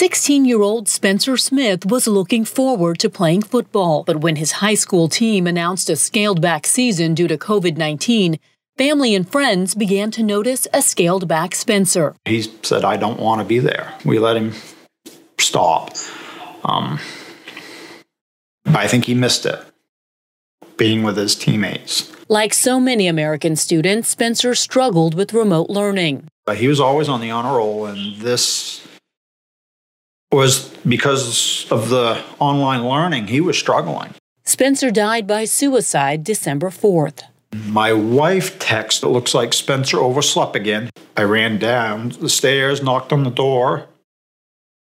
[0.00, 4.72] 16 year old Spencer Smith was looking forward to playing football, but when his high
[4.72, 8.38] school team announced a scaled back season due to COVID 19,
[8.78, 12.14] family and friends began to notice a scaled back Spencer.
[12.24, 13.92] He said, I don't want to be there.
[14.02, 14.54] We let him
[15.38, 15.90] stop.
[16.64, 16.98] Um,
[18.64, 19.60] I think he missed it,
[20.78, 22.10] being with his teammates.
[22.26, 26.26] Like so many American students, Spencer struggled with remote learning.
[26.46, 28.80] But he was always on the honor roll, and this
[30.32, 34.14] was because of the online learning, he was struggling.
[34.44, 37.22] Spencer died by suicide December 4th.
[37.66, 40.90] My wife texted, it looks like Spencer overslept again.
[41.16, 43.86] I ran down the stairs, knocked on the door.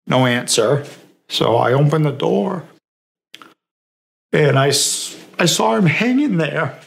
[0.06, 0.84] No answer.
[1.28, 2.64] So I opened the door
[4.32, 6.78] and I, I saw him hanging there.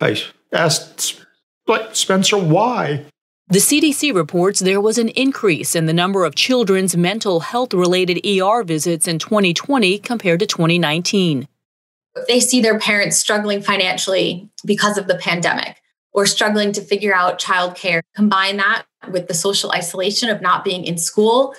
[0.00, 0.20] I
[0.52, 1.24] asked
[1.92, 3.04] Spencer why.
[3.50, 8.20] The CDC reports there was an increase in the number of children's mental health related
[8.26, 11.48] ER visits in 2020 compared to 2019.
[12.14, 15.80] If they see their parents struggling financially because of the pandemic
[16.12, 20.84] or struggling to figure out childcare, combine that with the social isolation of not being
[20.84, 21.54] in school,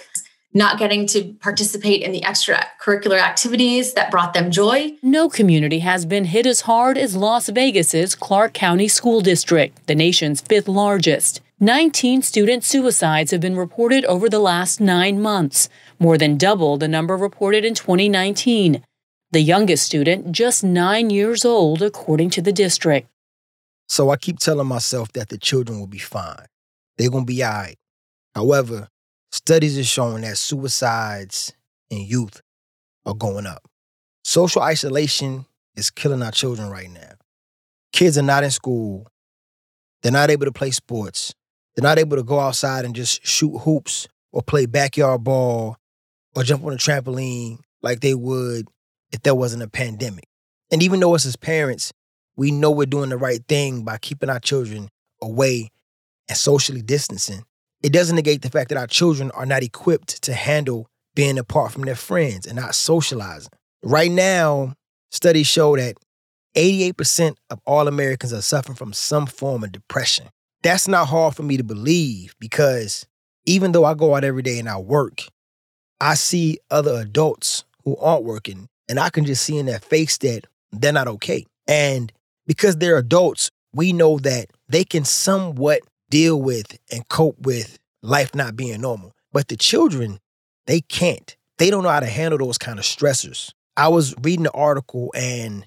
[0.54, 4.96] not getting to participate in the extracurricular activities that brought them joy.
[5.02, 9.96] No community has been hit as hard as Las Vegas's Clark County School District, the
[9.96, 11.42] nation's fifth largest.
[11.62, 15.68] 19 student suicides have been reported over the last nine months,
[16.00, 18.82] more than double the number reported in 2019.
[19.32, 23.10] The youngest student, just nine years old, according to the district.
[23.90, 26.46] So I keep telling myself that the children will be fine.
[26.98, 27.76] They're going to be all right.
[28.34, 28.88] However,
[29.34, 31.52] studies are showing that suicides
[31.90, 32.42] in youth
[33.06, 33.68] are going up.
[34.24, 37.16] Social isolation is killing our children right now.
[37.92, 39.08] Kids are not in school.
[40.02, 41.34] They're not able to play sports.
[41.80, 45.78] They're not able to go outside and just shoot hoops or play backyard ball
[46.36, 48.68] or jump on a trampoline like they would
[49.14, 50.26] if there wasn't a pandemic.
[50.74, 51.94] And even though us as parents,
[52.36, 54.90] we know we're doing the right thing by keeping our children
[55.22, 55.70] away
[56.28, 57.46] and socially distancing,
[57.82, 60.86] it doesn't negate the fact that our children are not equipped to handle
[61.16, 63.54] being apart from their friends and not socializing.
[63.86, 64.74] Right now,
[65.12, 65.96] studies show that
[66.58, 70.28] 88% of all Americans are suffering from some form of depression
[70.64, 73.06] that's not hard for me to believe because
[73.46, 75.24] even though I go out every day and I work,
[76.02, 80.18] I see other adults who aren't working and I can just see in their face
[80.20, 81.46] that they're not okay.
[81.68, 82.12] And
[82.48, 88.34] because they're adults, we know that they can somewhat deal with and cope with life
[88.34, 89.14] not being normal.
[89.32, 90.20] But the children,
[90.66, 91.36] they can't.
[91.60, 93.52] They don't know how to handle those kind of stressors.
[93.78, 95.66] I was reading the article and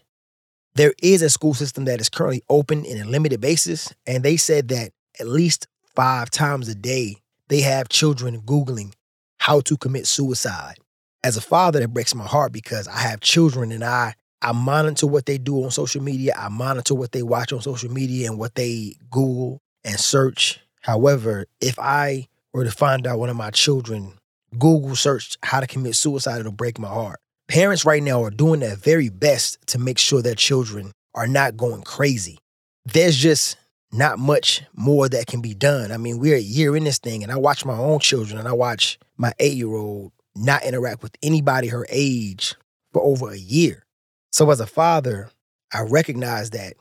[0.75, 4.37] there is a school system that is currently open in a limited basis, and they
[4.37, 7.17] said that at least five times a day
[7.49, 8.95] they have children Googling
[9.39, 10.77] how to commit suicide.
[11.25, 15.07] As a father, that breaks my heart because I have children and I I monitor
[15.07, 16.35] what they do on social media.
[16.37, 20.59] I monitor what they watch on social media and what they Google and search.
[20.81, 24.15] However, if I were to find out one of my children
[24.59, 27.21] Google searched how to commit suicide, it'll break my heart.
[27.53, 31.55] Parents right now are doing their very best to make sure their children are not
[31.55, 32.39] going crazy.
[32.87, 33.59] There's just
[33.93, 35.93] not much more that can be done.
[35.93, 38.49] I mean, we're a year in this thing, and I watch my own children and
[38.49, 42.55] I watch my eight year old not interact with anybody her age
[42.95, 43.85] for over a year.
[44.31, 45.29] So, as a father,
[45.75, 46.77] I recognize that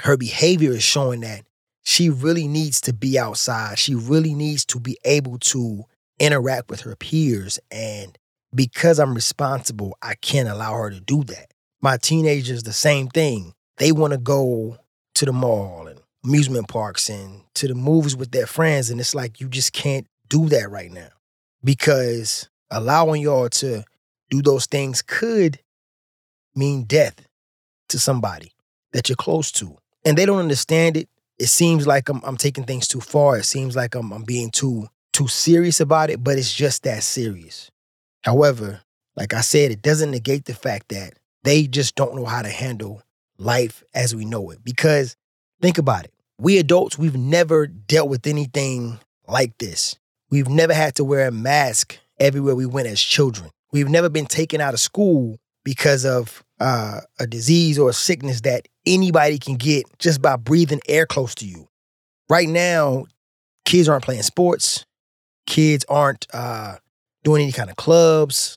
[0.00, 1.42] her behavior is showing that
[1.84, 3.78] she really needs to be outside.
[3.78, 5.84] She really needs to be able to
[6.18, 8.18] interact with her peers and
[8.56, 11.52] because I'm responsible, I can't allow her to do that.
[11.80, 13.52] My teenagers, the same thing.
[13.76, 14.78] They want to go
[15.14, 18.90] to the mall and amusement parks and to the movies with their friends.
[18.90, 21.10] And it's like, you just can't do that right now
[21.62, 23.84] because allowing y'all to
[24.30, 25.60] do those things could
[26.54, 27.28] mean death
[27.90, 28.52] to somebody
[28.92, 29.76] that you're close to.
[30.04, 31.08] And they don't understand it.
[31.38, 33.36] It seems like I'm, I'm taking things too far.
[33.36, 37.02] It seems like I'm, I'm being too too serious about it, but it's just that
[37.02, 37.70] serious.
[38.26, 38.82] However,
[39.14, 41.14] like I said, it doesn't negate the fact that
[41.44, 43.00] they just don't know how to handle
[43.38, 44.64] life as we know it.
[44.64, 45.16] Because
[45.62, 46.12] think about it.
[46.36, 49.96] We adults, we've never dealt with anything like this.
[50.28, 53.50] We've never had to wear a mask everywhere we went as children.
[53.72, 58.40] We've never been taken out of school because of uh, a disease or a sickness
[58.40, 61.68] that anybody can get just by breathing air close to you.
[62.28, 63.06] Right now,
[63.64, 64.84] kids aren't playing sports.
[65.46, 66.76] Kids aren't uh,
[67.26, 68.56] doing any kind of clubs.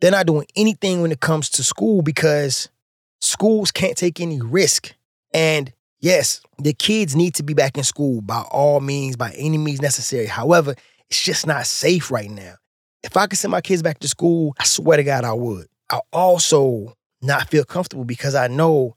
[0.00, 2.68] They're not doing anything when it comes to school because
[3.20, 4.92] schools can't take any risk.
[5.32, 9.56] And yes, the kids need to be back in school by all means, by any
[9.56, 10.26] means necessary.
[10.26, 10.74] However,
[11.08, 12.54] it's just not safe right now.
[13.04, 15.68] If I could send my kids back to school, I swear to God I would.
[15.88, 18.96] I also not feel comfortable because I know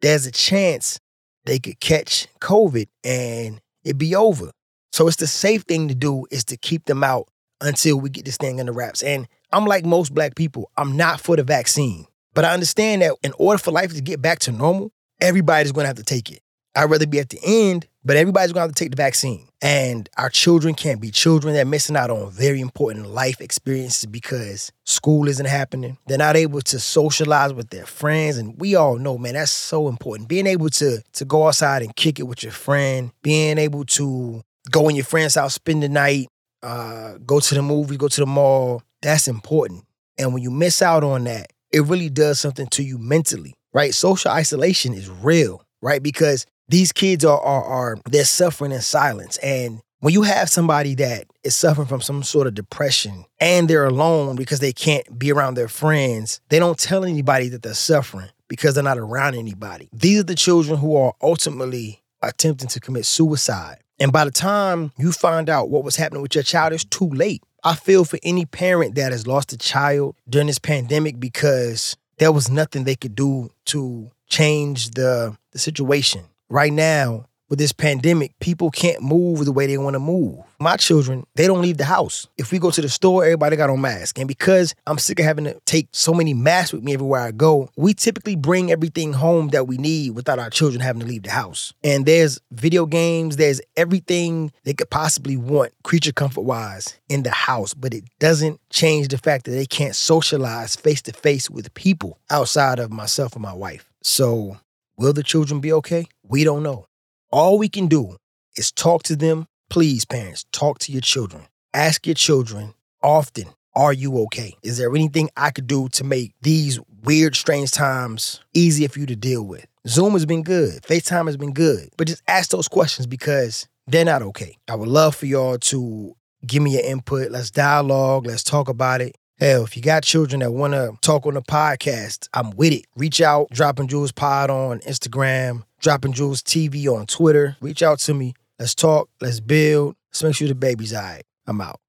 [0.00, 1.00] there's a chance
[1.44, 4.52] they could catch COVID and it'd be over.
[4.92, 7.26] So it's the safe thing to do is to keep them out
[7.60, 9.02] until we get this thing in the wraps.
[9.02, 12.06] And I'm like most black people, I'm not for the vaccine.
[12.34, 15.88] But I understand that in order for life to get back to normal, everybody's gonna
[15.88, 16.40] have to take it.
[16.76, 19.48] I'd rather be at the end, but everybody's gonna have to take the vaccine.
[19.60, 21.52] And our children can't be children.
[21.52, 25.98] They're missing out on very important life experiences because school isn't happening.
[26.06, 28.38] They're not able to socialize with their friends.
[28.38, 30.28] And we all know, man, that's so important.
[30.28, 34.40] Being able to, to go outside and kick it with your friend, being able to
[34.70, 36.28] go in your friend's house, spend the night,
[36.62, 39.84] uh, go to the movie, go to the mall, that's important.
[40.18, 43.94] And when you miss out on that, it really does something to you mentally, right?
[43.94, 46.02] Social isolation is real, right?
[46.02, 49.38] Because these kids are, are, are they're suffering in silence.
[49.38, 53.86] And when you have somebody that is suffering from some sort of depression and they're
[53.86, 58.28] alone because they can't be around their friends, they don't tell anybody that they're suffering
[58.48, 59.88] because they're not around anybody.
[59.92, 63.78] These are the children who are ultimately attempting to commit suicide.
[64.00, 67.08] And by the time you find out what was happening with your child, it's too
[67.10, 67.42] late.
[67.62, 72.32] I feel for any parent that has lost a child during this pandemic because there
[72.32, 78.38] was nothing they could do to change the, the situation right now with this pandemic,
[78.38, 80.38] people can't move the way they want to move.
[80.60, 82.28] My children, they don't leave the house.
[82.38, 84.18] If we go to the store, everybody got on masks.
[84.18, 87.32] And because I'm sick of having to take so many masks with me everywhere I
[87.32, 91.24] go, we typically bring everything home that we need without our children having to leave
[91.24, 91.74] the house.
[91.82, 97.30] And there's video games, there's everything they could possibly want, creature comfort wise, in the
[97.30, 97.74] house.
[97.74, 102.18] But it doesn't change the fact that they can't socialize face to face with people
[102.30, 103.90] outside of myself and my wife.
[104.02, 104.58] So,
[104.96, 106.06] will the children be okay?
[106.22, 106.86] We don't know.
[107.32, 108.16] All we can do
[108.56, 109.46] is talk to them.
[109.68, 111.44] Please, parents, talk to your children.
[111.72, 112.74] Ask your children
[113.04, 113.44] often,
[113.76, 114.56] are you okay?
[114.64, 119.06] Is there anything I could do to make these weird, strange times easier for you
[119.06, 119.64] to deal with?
[119.86, 120.82] Zoom has been good.
[120.82, 121.90] FaceTime has been good.
[121.96, 124.56] But just ask those questions because they're not okay.
[124.68, 127.30] I would love for y'all to give me your input.
[127.30, 128.26] Let's dialogue.
[128.26, 129.16] Let's talk about it.
[129.40, 132.84] Hell, if you got children that want to talk on the podcast, I'm with it.
[132.94, 137.56] Reach out, Dropping Jewels Pod on Instagram, Dropping Jewels TV on Twitter.
[137.62, 138.34] Reach out to me.
[138.58, 139.08] Let's talk.
[139.22, 139.96] Let's build.
[140.10, 141.22] Let's make sure the baby's all right.
[141.46, 141.80] I'm out.